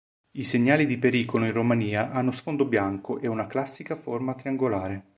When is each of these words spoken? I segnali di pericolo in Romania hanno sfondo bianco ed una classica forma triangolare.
I 0.31 0.43
segnali 0.43 0.87
di 0.87 0.97
pericolo 0.97 1.45
in 1.45 1.51
Romania 1.51 2.09
hanno 2.09 2.31
sfondo 2.31 2.65
bianco 2.65 3.19
ed 3.19 3.29
una 3.29 3.45
classica 3.45 3.95
forma 3.95 4.33
triangolare. 4.33 5.05